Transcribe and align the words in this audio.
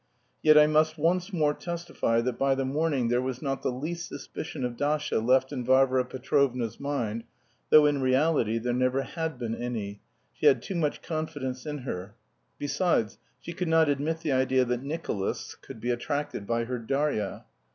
Yet 0.41 0.57
I 0.57 0.65
must 0.65 0.97
once 0.97 1.31
more 1.31 1.53
testify 1.53 2.21
that 2.21 2.39
by 2.39 2.55
the 2.55 2.65
morning 2.65 3.09
there 3.09 3.21
was 3.21 3.39
not 3.39 3.61
the 3.61 3.71
least 3.71 4.09
suspicion 4.09 4.65
of 4.65 4.75
Dasha 4.75 5.19
left 5.19 5.51
in 5.53 5.63
Varvara 5.63 6.05
Petrovna's 6.05 6.79
mind, 6.79 7.23
though 7.69 7.85
in 7.85 8.01
reality 8.01 8.57
there 8.57 8.73
never 8.73 9.03
had 9.03 9.37
been 9.37 9.53
any 9.53 10.01
she 10.33 10.47
had 10.47 10.63
too 10.63 10.73
much 10.73 11.03
confidence 11.03 11.67
in 11.67 11.83
her. 11.89 12.15
Besides, 12.57 13.19
she 13.39 13.53
could 13.53 13.67
not 13.67 13.89
admit 13.89 14.21
the 14.21 14.31
idea 14.31 14.65
that 14.65 14.81
"Nicolas" 14.81 15.53
could 15.53 15.79
be 15.79 15.91
attracted 15.91 16.47
by 16.47 16.63
her 16.63 16.79
Darya. 16.79 17.45